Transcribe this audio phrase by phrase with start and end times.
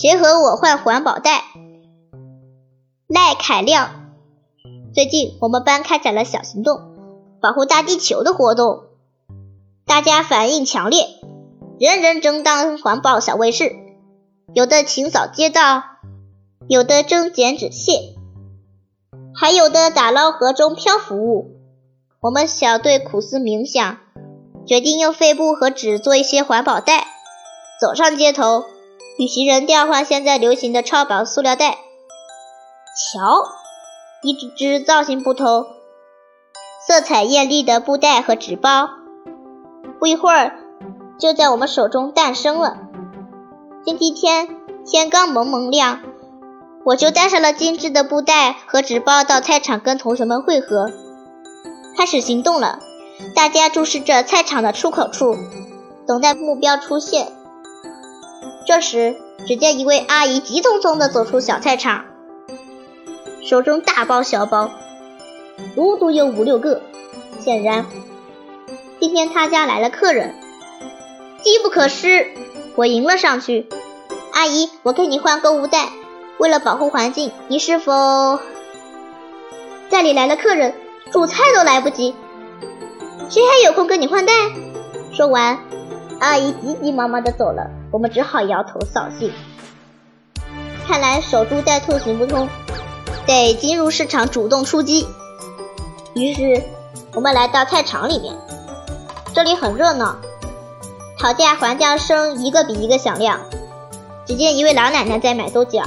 [0.00, 1.42] 谁和我换环保袋？
[3.08, 4.12] 赖凯亮，
[4.94, 6.78] 最近我们班开展了小行动，
[7.42, 8.84] 保护大地球的活动，
[9.86, 11.04] 大家反应强烈，
[11.80, 13.74] 人人争当环保小卫士，
[14.54, 15.82] 有的清扫街道，
[16.68, 18.14] 有的争捡纸屑，
[19.34, 21.56] 还有的打捞河中漂浮物。
[22.20, 23.98] 我们小队苦思冥想，
[24.64, 27.08] 决定用废布和纸做一些环保袋，
[27.80, 28.62] 走上街头。
[29.18, 31.70] 与行人调换现在流行的超薄塑料袋。
[31.72, 33.50] 瞧，
[34.22, 35.66] 一只只造型不同、
[36.86, 38.88] 色彩艳丽的布袋和纸包，
[39.98, 40.60] 不一会儿
[41.18, 42.78] 就在我们手中诞生了。
[43.84, 44.48] 星期天
[44.86, 46.00] 天刚蒙蒙亮，
[46.84, 50.92] 我就带上了精致的布袋和纸包到菜场跟同学们会合，
[51.96, 52.78] 开始行动了。
[53.34, 55.36] 大家注视着菜场的出口处，
[56.06, 57.32] 等待目标出现。
[58.66, 59.16] 这时，
[59.46, 62.04] 只见一位阿姨急匆匆地走出小菜场，
[63.44, 64.70] 手中大包小包，
[65.74, 66.82] 足足有五六个。
[67.40, 67.86] 显然，
[69.00, 70.34] 今天她家来了客人。
[71.42, 72.26] 机不可失，
[72.74, 73.68] 我迎了上去。
[74.32, 75.88] 阿姨，我给你换购物袋。
[76.38, 78.38] 为了保护环境，你是否……
[79.88, 80.74] 家里来了客人，
[81.10, 82.14] 煮菜都来不及，
[83.30, 84.32] 谁还有空跟你换袋？
[85.12, 85.58] 说完。
[86.20, 89.32] 阿姨急急忙忙地走了，我们只好摇头扫兴。
[90.86, 92.48] 看来守株待兔行不通，
[93.26, 95.06] 得进入市场主动出击。
[96.14, 96.64] 于是
[97.14, 98.34] 我们来到菜场里面，
[99.34, 100.16] 这里很热闹，
[101.18, 103.40] 讨价还价声一个比一个响亮。
[104.26, 105.84] 只见一位老奶奶在买豆角，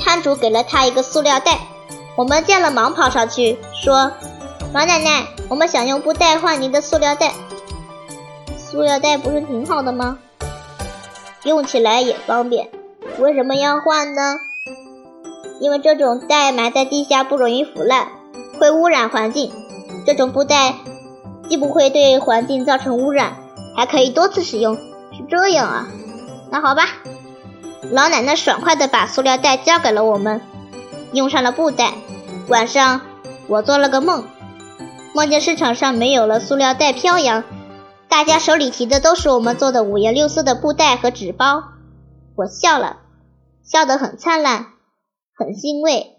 [0.00, 1.58] 摊主给了她一个塑料袋，
[2.16, 4.12] 我们见了忙跑上去说
[4.72, 7.34] ：“老奶奶，我们想用布袋换您的塑料袋。”
[8.72, 10.16] 塑料袋不是挺好的吗？
[11.44, 12.70] 用起来也方便，
[13.18, 14.38] 为什么要换呢？
[15.60, 18.08] 因为这种袋埋在地下不容易腐烂，
[18.58, 19.52] 会污染环境。
[20.06, 20.76] 这种布袋
[21.50, 23.36] 既不会对环境造成污染，
[23.76, 24.76] 还可以多次使用。
[24.76, 25.88] 是这样啊？
[26.50, 26.84] 那好吧。
[27.90, 30.40] 老奶奶爽快地把塑料袋交给了我们，
[31.12, 31.92] 用上了布袋。
[32.48, 33.02] 晚上
[33.48, 34.24] 我做了个梦，
[35.14, 37.44] 梦见市场上没有了塑料袋飘扬。
[38.12, 41.64] 大家手里提的都是我们做的五颜六色的布袋和纸包，
[42.36, 42.98] 我笑了，
[43.64, 44.66] 笑得很灿烂，
[45.34, 46.18] 很欣慰。